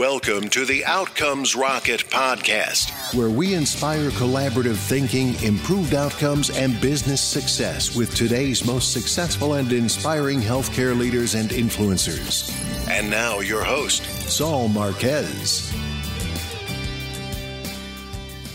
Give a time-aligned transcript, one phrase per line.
[0.00, 7.22] Welcome to the Outcomes Rocket podcast, where we inspire collaborative thinking, improved outcomes, and business
[7.22, 12.50] success with today's most successful and inspiring healthcare leaders and influencers.
[12.88, 15.70] And now, your host, Saul Marquez.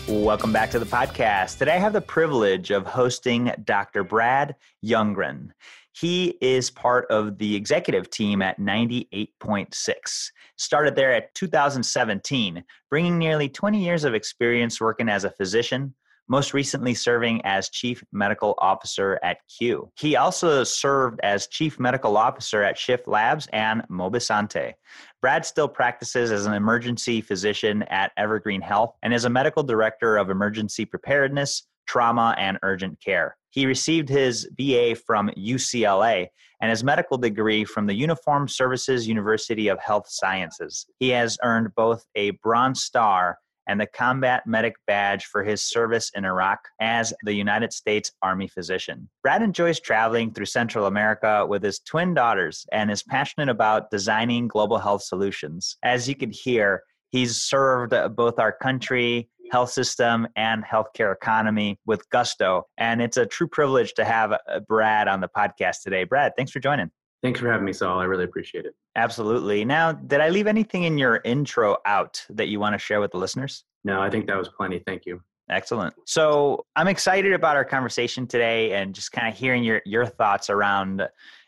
[0.08, 1.58] Welcome back to the podcast.
[1.58, 4.02] Today I have the privilege of hosting Dr.
[4.02, 5.50] Brad Younggren.
[5.92, 10.30] He is part of the executive team at 98.6.
[10.56, 15.94] Started there at 2017, bringing nearly 20 years of experience working as a physician,
[16.28, 19.90] most recently serving as Chief Medical Officer at Q.
[19.98, 24.74] He also served as Chief Medical Officer at Shift Labs and Mobisante.
[25.20, 30.16] Brad still practices as an emergency physician at Evergreen Health and is a medical director
[30.16, 33.36] of emergency preparedness, trauma, and urgent care.
[33.50, 36.28] He received his BA from UCLA
[36.60, 40.86] and his medical degree from the Uniformed Services University of Health Sciences.
[40.98, 46.10] He has earned both a Bronze Star and the Combat Medic Badge for his service
[46.14, 49.08] in Iraq as the United States Army physician.
[49.22, 54.48] Brad enjoys traveling through Central America with his twin daughters and is passionate about designing
[54.48, 55.76] global health solutions.
[55.82, 62.08] As you can hear, he's served both our country health system and healthcare economy with
[62.10, 62.64] gusto.
[62.78, 66.04] And it's a true privilege to have uh, Brad on the podcast today.
[66.04, 66.90] Brad, thanks for joining.
[67.22, 67.98] Thanks for having me, Saul.
[67.98, 68.74] I really appreciate it.
[68.94, 69.64] Absolutely.
[69.64, 73.12] Now, did I leave anything in your intro out that you want to share with
[73.12, 73.64] the listeners?
[73.84, 74.80] No, I think that was plenty.
[74.80, 75.20] Thank you.
[75.48, 75.94] Excellent.
[76.06, 80.50] So I'm excited about our conversation today and just kind of hearing your, your thoughts
[80.50, 81.06] around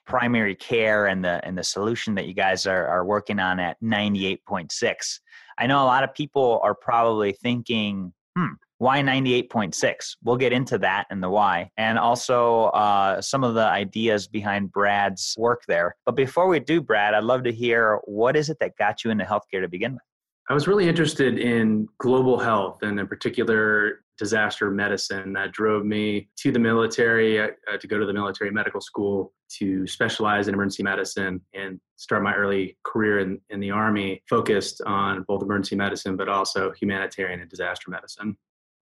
[0.09, 3.77] primary care and the and the solution that you guys are, are working on at
[3.83, 5.21] 98.6.
[5.59, 10.17] I know a lot of people are probably thinking, hmm, why 98.6?
[10.23, 14.71] We'll get into that and the why, and also uh, some of the ideas behind
[14.71, 15.97] Brad's work there.
[16.07, 19.11] But before we do, Brad, I'd love to hear what is it that got you
[19.11, 20.03] into healthcare to begin with?
[20.49, 25.33] I was really interested in global health and, in particular, disaster medicine.
[25.33, 29.87] That drove me to the military uh, to go to the military medical school to
[29.87, 35.25] specialize in emergency medicine and start my early career in, in the Army, focused on
[35.27, 38.37] both emergency medicine but also humanitarian and disaster medicine.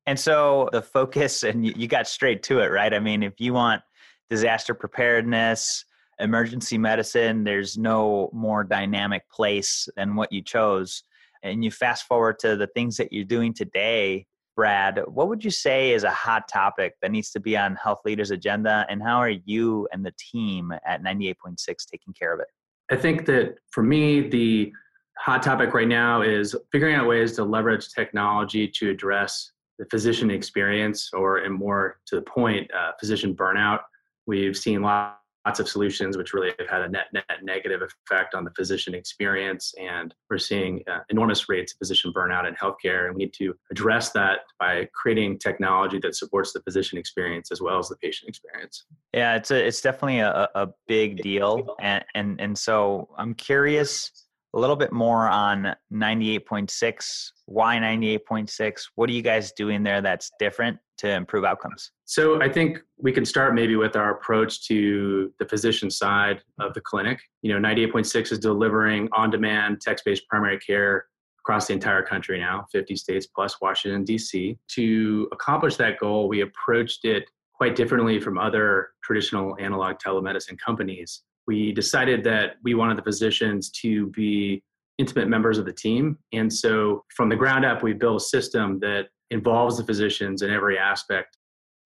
[0.07, 2.95] And so the focus, and you got straight to it, right?
[2.95, 3.83] I mean, if you want
[4.31, 5.85] disaster preparedness,
[6.19, 11.03] emergency medicine, there's no more dynamic place than what you chose
[11.43, 15.51] and you fast forward to the things that you're doing today, Brad, what would you
[15.51, 19.19] say is a hot topic that needs to be on health leaders' agenda, and how
[19.19, 21.57] are you and the team at 98.6
[21.91, 22.49] taking care of it?
[22.91, 24.73] I think that for me, the
[25.19, 30.31] hot topic right now is figuring out ways to leverage technology to address the physician
[30.31, 33.81] experience, or, and more to the point, uh, physician burnout.
[34.27, 38.35] We've seen lots lots of solutions which really have had a net net negative effect
[38.35, 39.73] on the physician experience.
[39.81, 43.07] And we're seeing uh, enormous rates of physician burnout in healthcare.
[43.07, 47.61] And we need to address that by creating technology that supports the physician experience as
[47.61, 48.85] well as the patient experience.
[49.15, 51.77] Yeah it's a, it's definitely a, a big deal.
[51.81, 54.26] And, and and so i'm curious
[54.57, 60.33] a little bit more on 98.6 why 98.6 what are you guys doing there that's
[60.39, 61.93] different to improve outcomes?
[62.07, 66.73] So i think we can start maybe with our approach to the physician side of
[66.73, 67.21] the clinic.
[67.43, 71.07] You know 98.6 is delivering on-demand text-based primary care
[71.41, 76.41] across the entire country now 50 states plus washington d.c to accomplish that goal we
[76.41, 82.99] approached it quite differently from other traditional analog telemedicine companies we decided that we wanted
[82.99, 84.63] the physicians to be
[84.99, 86.19] intimate members of the team.
[86.33, 90.51] And so from the ground up, we built a system that involves the physicians in
[90.51, 91.37] every aspect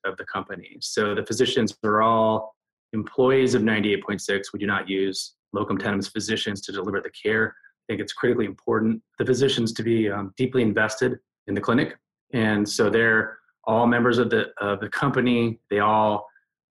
[0.05, 0.77] of the company.
[0.81, 2.55] So the physicians are all
[2.93, 4.53] employees of 98.6.
[4.53, 7.49] We do not use locum tenens physicians to deliver the care.
[7.49, 11.97] I think it's critically important the physicians to be um, deeply invested in the clinic.
[12.33, 15.61] And so they're all members of the of the company.
[15.71, 16.29] They all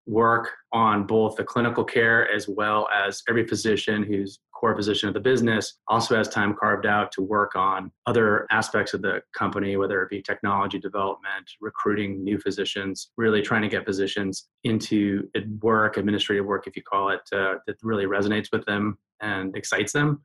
[0.08, 5.14] work on both the clinical care as well as every physician who's core position of
[5.14, 9.76] the business also has time carved out to work on other aspects of the company
[9.76, 15.28] whether it be technology development recruiting new physicians really trying to get physicians into
[15.60, 19.92] work administrative work if you call it uh, that really resonates with them and excites
[19.92, 20.22] them.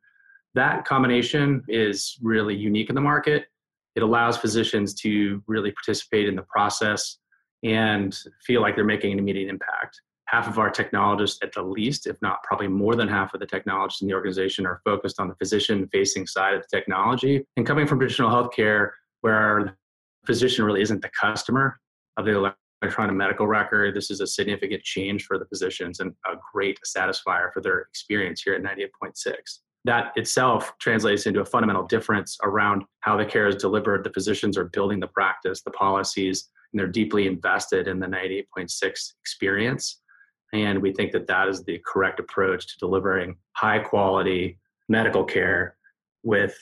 [0.56, 3.46] That combination is really unique in the market.
[3.96, 7.18] It allows physicians to really participate in the process
[7.64, 10.02] and feel like they're making an immediate impact.
[10.26, 13.46] Half of our technologists, at the least, if not probably more than half of the
[13.46, 17.46] technologists in the organization, are focused on the physician facing side of the technology.
[17.58, 19.74] And coming from traditional healthcare, where the
[20.26, 21.80] physician really isn't the customer
[22.18, 26.36] of the electronic medical record, this is a significant change for the physicians and a
[26.54, 29.34] great satisfier for their experience here at 98.6.
[29.86, 34.04] that itself translates into a fundamental difference around how the care is delivered.
[34.04, 39.14] The physicians are building the practice, the policies, and they're deeply invested in the 98.6
[39.22, 40.02] experience.
[40.54, 45.76] And we think that that is the correct approach to delivering high quality medical care
[46.24, 46.58] with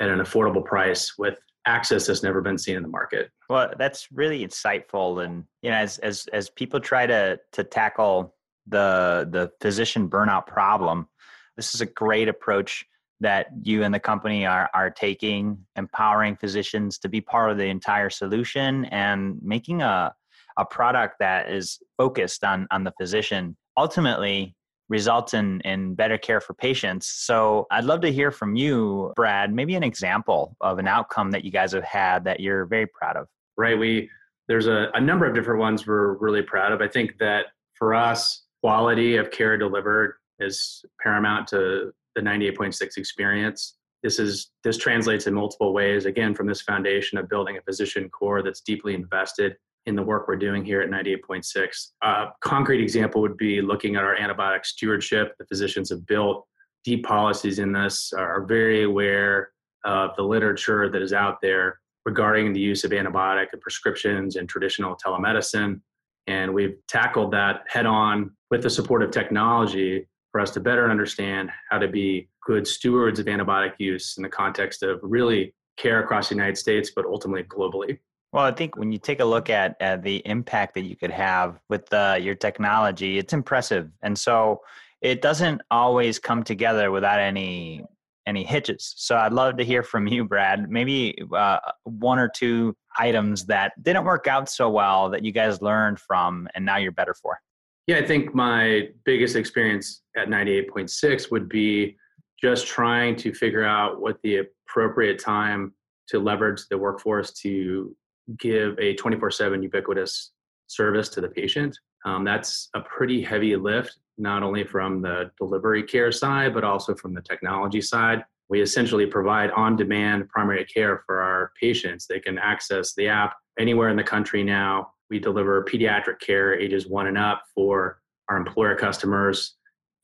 [0.00, 3.30] at an affordable price with access that's never been seen in the market.
[3.50, 5.24] Well, that's really insightful.
[5.24, 8.34] And you know, as as as people try to to tackle
[8.66, 11.08] the the physician burnout problem,
[11.56, 12.84] this is a great approach
[13.20, 17.64] that you and the company are are taking, empowering physicians to be part of the
[17.64, 20.14] entire solution and making a
[20.58, 23.56] a product that is focused on on the physician.
[23.76, 24.54] Ultimately,
[24.88, 27.08] results in in better care for patients.
[27.08, 31.44] So I'd love to hear from you, Brad, maybe an example of an outcome that
[31.44, 33.26] you guys have had that you're very proud of.
[33.56, 33.78] Right.
[33.78, 34.10] We
[34.48, 36.80] there's a, a number of different ones we're really proud of.
[36.80, 43.76] I think that for us, quality of care delivered is paramount to the 98.6 experience.
[44.02, 46.06] This is this translates in multiple ways.
[46.06, 49.56] Again, from this foundation of building a physician core that's deeply invested
[49.86, 51.88] in the work we're doing here at 98.6.
[52.02, 55.34] A concrete example would be looking at our antibiotic stewardship.
[55.38, 56.44] The physicians have built
[56.84, 59.50] deep policies in this, are very aware
[59.84, 64.46] of the literature that is out there regarding the use of antibiotic and prescriptions in
[64.46, 65.80] traditional telemedicine.
[66.26, 70.06] And we've tackled that head on with the support of technology
[70.36, 74.28] for us to better understand how to be good stewards of antibiotic use in the
[74.28, 77.98] context of really care across the United States, but ultimately globally.
[78.34, 81.10] Well, I think when you take a look at, at the impact that you could
[81.10, 83.90] have with uh, your technology, it's impressive.
[84.02, 84.60] And so
[85.00, 87.86] it doesn't always come together without any
[88.26, 88.92] any hitches.
[88.98, 90.68] So I'd love to hear from you, Brad.
[90.68, 95.62] Maybe uh, one or two items that didn't work out so well that you guys
[95.62, 97.40] learned from, and now you're better for.
[97.86, 101.96] Yeah, I think my biggest experience at 98.6 would be
[102.40, 105.72] just trying to figure out what the appropriate time
[106.08, 107.94] to leverage the workforce to
[108.38, 110.32] give a 24 7 ubiquitous
[110.66, 111.78] service to the patient.
[112.04, 116.94] Um, that's a pretty heavy lift, not only from the delivery care side, but also
[116.94, 118.24] from the technology side.
[118.48, 122.06] We essentially provide on demand primary care for our patients.
[122.06, 124.92] They can access the app anywhere in the country now.
[125.10, 129.54] We deliver pediatric care ages one and up for our employer customers.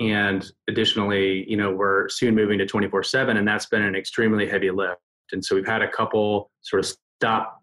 [0.01, 4.49] And additionally, you know, we're soon moving to 24 7, and that's been an extremely
[4.49, 5.01] heavy lift.
[5.33, 7.59] And so we've had a couple sort of stop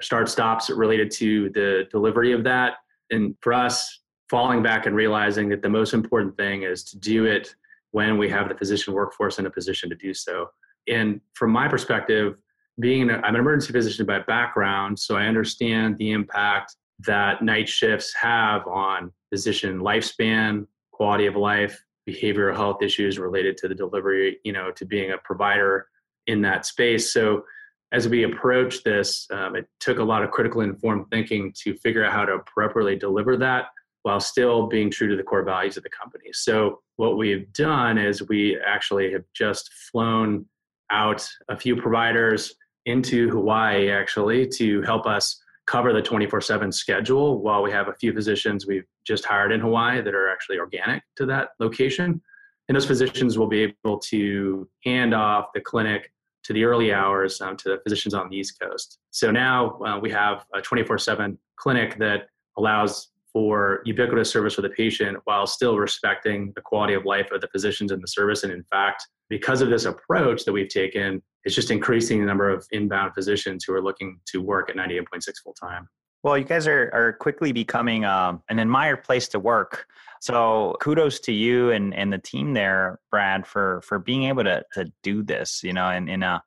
[0.00, 2.74] start stops related to the delivery of that.
[3.10, 4.00] And for us,
[4.30, 7.54] falling back and realizing that the most important thing is to do it
[7.90, 10.48] when we have the physician workforce in a position to do so.
[10.88, 12.36] And from my perspective,
[12.78, 16.76] being I'm an emergency physician by background, so I understand the impact
[17.06, 23.68] that night shifts have on physician lifespan, quality of life, behavioral health issues related to
[23.68, 25.86] the delivery, you know, to being a provider
[26.26, 27.12] in that space.
[27.12, 27.44] So
[27.92, 32.04] as we approach this, um, it took a lot of critical informed thinking to figure
[32.04, 33.66] out how to appropriately deliver that
[34.02, 36.30] while still being true to the core values of the company.
[36.32, 40.46] So, what we've done is we actually have just flown
[40.90, 42.54] out a few providers
[42.86, 47.94] into Hawaii actually to help us cover the 24 7 schedule while we have a
[47.94, 52.20] few physicians we've just hired in Hawaii that are actually organic to that location.
[52.68, 56.12] And those physicians will be able to hand off the clinic
[56.42, 58.98] to the early hours um, to the physicians on the East Coast.
[59.10, 64.62] So now uh, we have a 24 7 clinic that allows for ubiquitous service for
[64.62, 68.42] the patient while still respecting the quality of life of the physicians in the service.
[68.42, 72.50] And in fact, because of this approach that we've taken, it's just increasing the number
[72.50, 75.88] of inbound physicians who are looking to work at 98.6 full time.
[76.22, 79.86] Well, you guys are, are quickly becoming um, an admired place to work.
[80.20, 84.62] So kudos to you and, and the team there, Brad, for for being able to
[84.74, 85.62] to do this.
[85.62, 86.42] You know, in, in a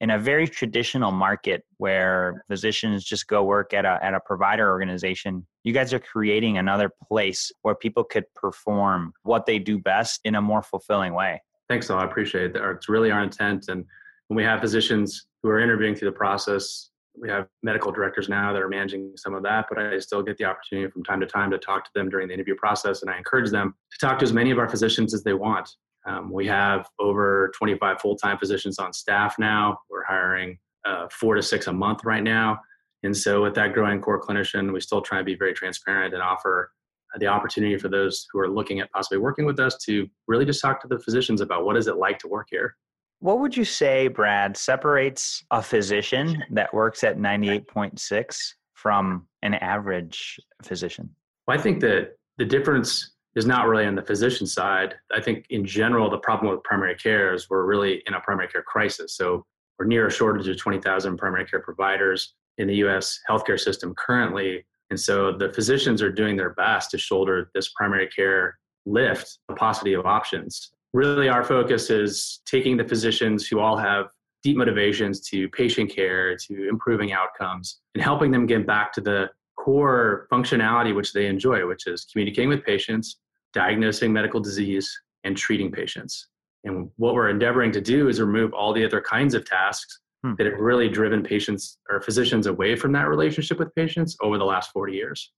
[0.00, 4.68] in a very traditional market where physicians just go work at a at a provider
[4.68, 10.20] organization, you guys are creating another place where people could perform what they do best
[10.24, 11.40] in a more fulfilling way.
[11.68, 12.00] Thanks, Saul.
[12.00, 12.68] I appreciate that.
[12.70, 13.66] It's really our intent.
[13.68, 13.84] And
[14.28, 18.52] when we have physicians who are interviewing through the process, we have medical directors now
[18.52, 21.26] that are managing some of that, but I still get the opportunity from time to
[21.26, 23.02] time to talk to them during the interview process.
[23.02, 25.68] And I encourage them to talk to as many of our physicians as they want.
[26.06, 29.78] Um, we have over 25 full time physicians on staff now.
[29.88, 32.60] We're hiring uh, four to six a month right now.
[33.04, 36.22] And so, with that growing core clinician, we still try to be very transparent and
[36.22, 36.72] offer
[37.18, 40.60] the opportunity for those who are looking at possibly working with us to really just
[40.60, 42.76] talk to the physicians about what is it like to work here.
[43.20, 48.36] What would you say, Brad, separates a physician that works at 98.6
[48.74, 51.08] from an average physician?
[51.46, 54.94] Well, I think that the difference is not really on the physician side.
[55.12, 58.48] I think in general, the problem with primary care is we're really in a primary
[58.48, 59.16] care crisis.
[59.16, 59.44] So
[59.78, 64.64] we're near a shortage of 20,000 primary care providers in the US healthcare system currently.
[64.90, 69.54] And so the physicians are doing their best to shoulder this primary care lift, a
[69.54, 70.70] paucity of options.
[70.94, 74.06] Really, our focus is taking the physicians who all have
[74.44, 79.28] deep motivations to patient care, to improving outcomes, and helping them get back to the
[79.58, 83.18] core functionality which they enjoy, which is communicating with patients,
[83.52, 84.88] diagnosing medical disease,
[85.24, 86.28] and treating patients.
[86.62, 90.34] And what we're endeavoring to do is remove all the other kinds of tasks hmm.
[90.38, 94.44] that have really driven patients or physicians away from that relationship with patients over the
[94.44, 95.32] last 40 years.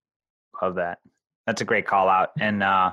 [0.61, 0.99] Love that.
[1.47, 2.33] That's a great call out.
[2.39, 2.93] And uh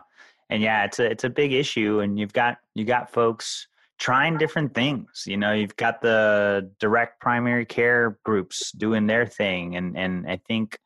[0.54, 3.68] and yeah, it's a it's a big issue and you've got you got folks
[3.98, 5.24] trying different things.
[5.26, 10.40] You know, you've got the direct primary care groups doing their thing and and I
[10.48, 10.78] think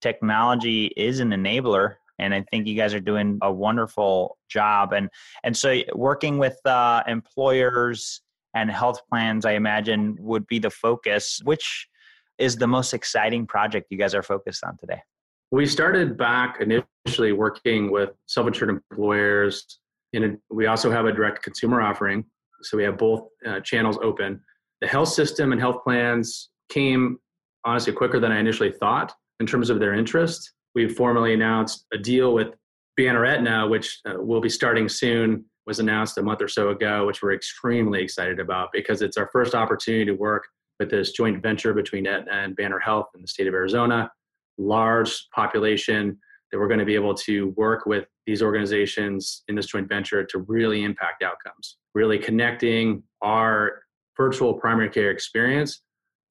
[0.00, 4.92] technology is an enabler and I think you guys are doing a wonderful job.
[4.92, 5.10] And
[5.42, 8.20] and so working with uh, employers
[8.54, 11.40] and health plans, I imagine, would be the focus.
[11.42, 11.88] Which
[12.38, 15.02] is the most exciting project you guys are focused on today?
[15.52, 19.78] We started back initially working with self-insured employers.
[20.12, 22.24] And we also have a direct consumer offering,
[22.62, 24.40] so we have both uh, channels open.
[24.80, 27.18] The health system and health plans came
[27.64, 31.98] honestly quicker than I initially thought in terms of their interest we formally announced a
[31.98, 32.48] deal with
[32.98, 37.06] Banner Aetna, which uh, will be starting soon, was announced a month or so ago,
[37.06, 40.46] which we're extremely excited about because it's our first opportunity to work
[40.78, 44.10] with this joint venture between Aetna and Banner Health in the state of Arizona.
[44.58, 46.18] Large population
[46.50, 50.24] that we're going to be able to work with these organizations in this joint venture
[50.24, 53.82] to really impact outcomes, really connecting our
[54.16, 55.82] virtual primary care experience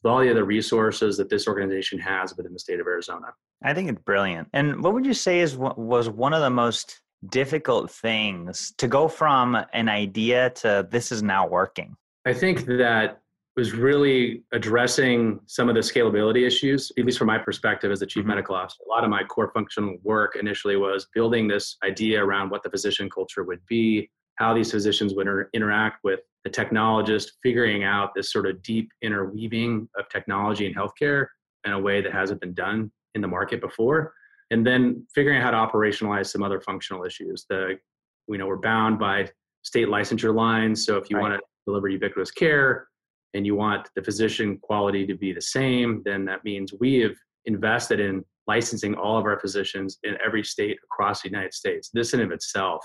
[0.03, 3.27] with all the other resources that this organization has within the state of Arizona.
[3.63, 4.49] I think it's brilliant.
[4.53, 9.07] And what would you say is was one of the most difficult things to go
[9.07, 11.95] from an idea to this is now working?
[12.25, 13.21] I think that
[13.55, 18.05] was really addressing some of the scalability issues, at least from my perspective as the
[18.05, 18.29] chief mm-hmm.
[18.29, 18.83] medical officer.
[18.85, 22.69] A lot of my core functional work initially was building this idea around what the
[22.69, 28.11] physician culture would be, how these physicians would inter- interact with the technologist, figuring out
[28.13, 31.27] this sort of deep interweaving of technology and healthcare
[31.65, 34.13] in a way that hasn't been done in the market before
[34.51, 37.77] and then figuring out how to operationalize some other functional issues the
[38.27, 39.27] you know we're bound by
[39.63, 41.23] state licensure lines so if you right.
[41.23, 42.87] want to deliver ubiquitous care
[43.35, 47.15] and you want the physician quality to be the same then that means we have
[47.45, 52.13] invested in licensing all of our physicians in every state across the united states this
[52.13, 52.83] in of itself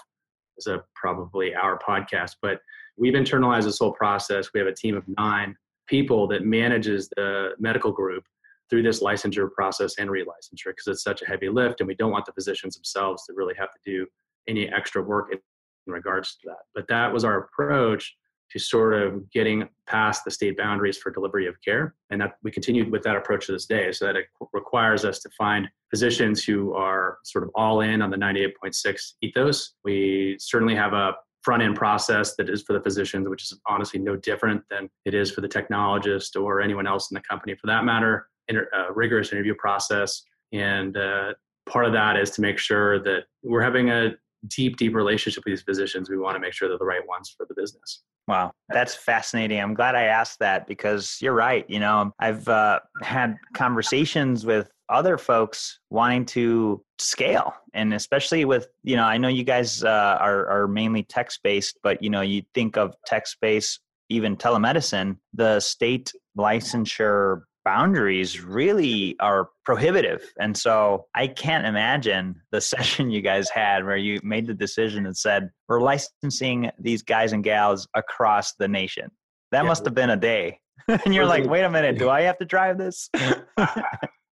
[0.59, 2.61] is a probably our podcast but
[2.99, 5.55] we've internalized this whole process we have a team of nine
[5.87, 8.25] people that manages the medical group
[8.71, 12.13] through this licensure process and relicensure because it's such a heavy lift and we don't
[12.13, 14.07] want the physicians themselves to really have to do
[14.49, 16.61] any extra work in regards to that.
[16.75, 18.17] But that was our approach
[18.51, 21.95] to sort of getting past the state boundaries for delivery of care.
[22.11, 23.93] And that we continued with that approach to this day.
[23.93, 28.11] So that it requires us to find physicians who are sort of all in on
[28.11, 29.75] the 98.6 ethos.
[29.85, 33.99] We certainly have a front end process that is for the physicians, which is honestly
[33.99, 37.67] no different than it is for the technologist or anyone else in the company for
[37.67, 40.23] that matter inter, uh, rigorous interview process.
[40.53, 41.33] And uh,
[41.67, 44.11] part of that is to make sure that we're having a
[44.49, 46.11] deep, deep relationship with these physicians.
[46.11, 48.03] We want to make sure they're the right ones for the business.
[48.29, 49.61] Wow, that's fascinating.
[49.61, 51.69] I'm glad I asked that because you're right.
[51.69, 58.69] You know, I've uh, had conversations with other folks wanting to scale, and especially with
[58.83, 62.21] you know, I know you guys uh, are are mainly text based, but you know,
[62.21, 63.81] you think of text based,
[64.11, 65.17] even telemedicine.
[65.35, 70.23] The state licensure boundaries really are prohibitive.
[70.39, 75.07] And so I can't imagine the session you guys had where you made the decision
[75.07, 79.11] and said, we're licensing these guys and gals across the nation.
[79.53, 79.69] That yeah.
[79.69, 80.61] must have been a day.
[80.89, 83.09] and you're like, wait a minute, do I have to drive this?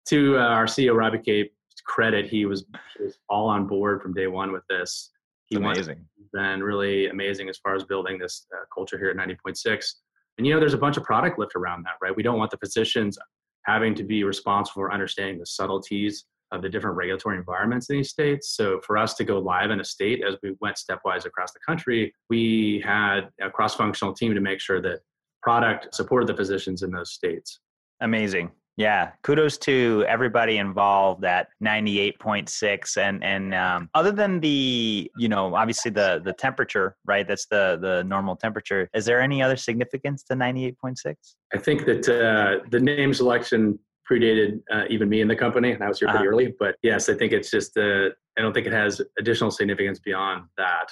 [0.06, 1.50] to uh, our CEO, Robbie Cape's
[1.84, 2.64] credit, he was,
[2.96, 5.10] he was all on board from day one with this.
[5.46, 6.04] He amazing.
[6.32, 9.94] Been really amazing as far as building this uh, culture here at 98.6
[10.38, 12.14] and you know, there's a bunch of product lift around that, right?
[12.14, 13.18] We don't want the physicians
[13.64, 18.10] having to be responsible for understanding the subtleties of the different regulatory environments in these
[18.10, 18.54] states.
[18.56, 21.58] So for us to go live in a state as we went stepwise across the
[21.66, 25.00] country, we had a cross-functional team to make sure that
[25.42, 27.60] product supported the physicians in those states.
[28.00, 28.52] Amazing.
[28.76, 35.54] Yeah, kudos to everybody involved at 98.6 and and um, other than the, you know,
[35.54, 37.26] obviously the the temperature, right?
[37.26, 38.90] That's the the normal temperature.
[38.94, 41.14] Is there any other significance to 98.6?
[41.54, 43.78] I think that uh, the name selection
[44.10, 46.34] predated uh, even me in the company and I was here pretty uh-huh.
[46.34, 50.00] early, but yes, I think it's just the I don't think it has additional significance
[50.00, 50.88] beyond that.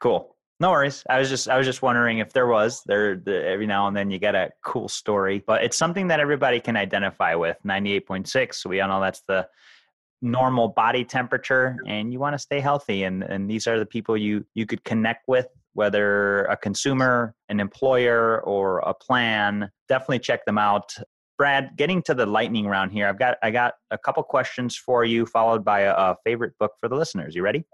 [0.00, 0.36] Cool.
[0.60, 1.04] No worries.
[1.08, 3.96] I was just I was just wondering if there was there the, every now and
[3.96, 7.56] then you get a cool story, but it's something that everybody can identify with.
[7.64, 8.66] Ninety eight point six.
[8.66, 9.46] We all know that's the
[10.20, 13.04] normal body temperature, and you want to stay healthy.
[13.04, 17.60] And and these are the people you you could connect with, whether a consumer, an
[17.60, 19.70] employer, or a plan.
[19.88, 20.92] Definitely check them out.
[21.36, 25.04] Brad, getting to the lightning round here, I've got I got a couple questions for
[25.04, 27.36] you, followed by a, a favorite book for the listeners.
[27.36, 27.64] You ready?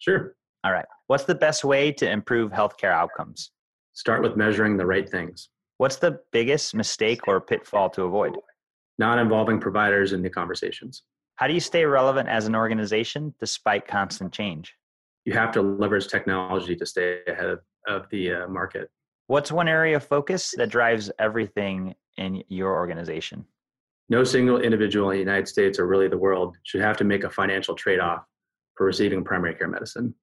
[0.00, 0.34] Sure.
[0.64, 0.86] All right.
[1.08, 3.50] What's the best way to improve healthcare outcomes?
[3.94, 5.48] Start with measuring the right things.
[5.78, 8.36] What's the biggest mistake or pitfall to avoid?
[8.98, 11.02] Not involving providers in the conversations.
[11.36, 14.74] How do you stay relevant as an organization despite constant change?
[15.24, 18.90] You have to leverage technology to stay ahead of, of the uh, market.
[19.26, 23.44] What's one area of focus that drives everything in your organization?
[24.08, 27.24] No single individual in the United States or really the world should have to make
[27.24, 28.24] a financial trade off
[28.76, 30.14] for receiving primary care medicine.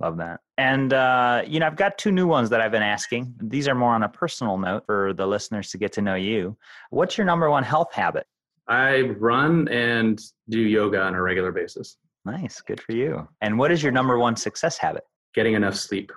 [0.00, 0.40] Love that.
[0.56, 3.34] And, uh, you know, I've got two new ones that I've been asking.
[3.42, 6.56] These are more on a personal note for the listeners to get to know you.
[6.88, 8.26] What's your number one health habit?
[8.66, 11.98] I run and do yoga on a regular basis.
[12.24, 12.60] Nice.
[12.60, 13.28] Good for you.
[13.40, 15.04] And what is your number one success habit?
[15.34, 16.12] Getting enough sleep.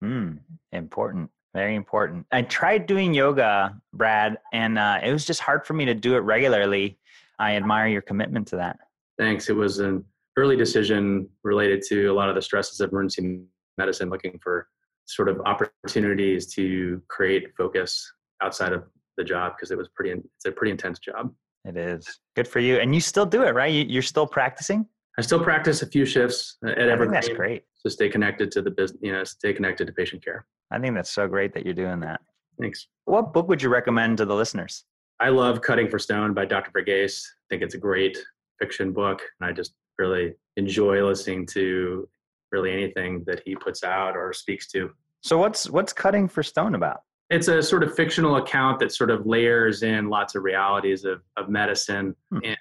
[0.00, 0.34] Hmm.
[0.72, 1.30] Important.
[1.54, 2.26] Very important.
[2.30, 6.14] I tried doing yoga, Brad, and uh, it was just hard for me to do
[6.14, 6.98] it regularly.
[7.38, 8.78] I admire your commitment to that.
[9.18, 9.48] Thanks.
[9.48, 10.04] It was an
[10.38, 13.40] early decision related to a lot of the stresses of emergency
[13.76, 14.68] medicine, looking for
[15.06, 18.10] sort of opportunities to create focus
[18.42, 18.84] outside of
[19.16, 20.12] the job because it was pretty.
[20.12, 21.32] It's a pretty intense job.
[21.64, 23.66] It is good for you, and you still do it, right?
[23.66, 24.86] You're still practicing.
[25.18, 27.10] I still practice a few shifts at Evergreen.
[27.10, 27.64] That's great.
[27.84, 30.46] To stay connected to the business, you know, stay connected to patient care.
[30.70, 32.20] I think that's so great that you're doing that.
[32.60, 32.88] Thanks.
[33.04, 34.84] What book would you recommend to the listeners?
[35.20, 36.70] I love Cutting for Stone by Dr.
[36.70, 37.24] Verghese.
[37.24, 38.16] I think it's a great
[38.60, 42.08] fiction book, and I just really enjoy listening to
[42.50, 44.90] really anything that he puts out or speaks to.
[45.22, 47.02] So what's what's Cutting for Stone about?
[47.30, 51.20] It's a sort of fictional account that sort of layers in lots of realities of,
[51.36, 52.14] of medicine.
[52.32, 52.38] Hmm.
[52.44, 52.56] And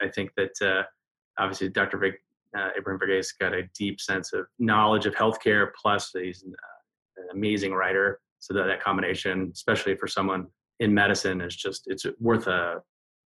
[0.00, 0.82] I think that uh,
[1.38, 1.98] obviously Dr.
[1.98, 2.22] Vic,
[2.56, 7.22] uh, Abraham Verghese got a deep sense of knowledge of healthcare, plus he's an, uh,
[7.22, 8.20] an amazing writer.
[8.38, 10.46] So that, that combination, especially for someone
[10.78, 12.80] in medicine, is just, it's worth a,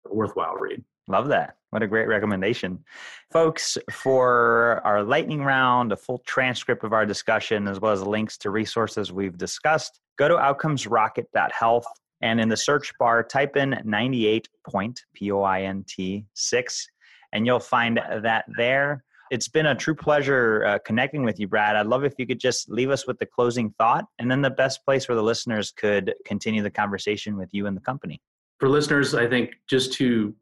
[0.07, 0.83] a worthwhile read.
[1.11, 1.57] Love that.
[1.71, 2.85] What a great recommendation.
[3.33, 8.39] Folks, for our lightning round, a full transcript of our discussion, as well as links
[8.39, 11.87] to resources we've discussed, go to outcomesrocket.health
[12.23, 16.87] and in the search bar, type in 98 point, P O I N T 6,
[17.33, 19.05] and you'll find that there.
[19.31, 21.77] It's been a true pleasure uh, connecting with you, Brad.
[21.77, 24.51] I'd love if you could just leave us with the closing thought and then the
[24.51, 28.21] best place where the listeners could continue the conversation with you and the company.
[28.59, 30.35] For listeners, I think just to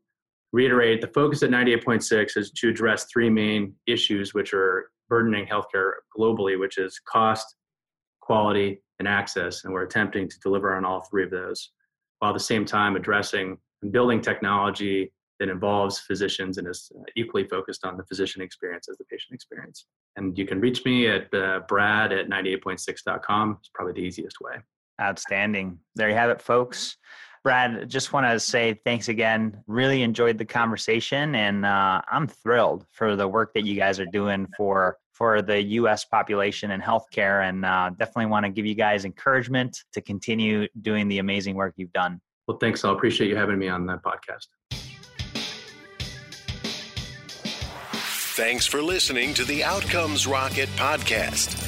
[0.53, 5.93] reiterate, the focus at 98.6 is to address three main issues which are burdening healthcare
[6.17, 7.57] globally, which is cost,
[8.21, 9.65] quality, and access.
[9.65, 11.71] And we're attempting to deliver on all three of those
[12.19, 17.45] while at the same time addressing and building technology that involves physicians and is equally
[17.45, 19.87] focused on the physician experience as the patient experience.
[20.17, 23.59] And you can reach me at uh, brad at 98.6.com.
[23.61, 24.57] It's probably the easiest way.
[25.01, 25.79] Outstanding.
[25.95, 26.97] There you have it, folks.
[27.43, 29.63] Brad, just want to say thanks again.
[29.67, 34.07] Really enjoyed the conversation, and uh, I'm thrilled for the work that you guys are
[34.07, 36.05] doing for for the U.S.
[36.05, 41.09] population and healthcare, and uh, definitely want to give you guys encouragement to continue doing
[41.09, 42.21] the amazing work you've done.
[42.47, 42.85] Well, thanks.
[42.85, 44.47] I appreciate you having me on that podcast.
[48.39, 51.68] Thanks for listening to the Outcomes Rocket podcast.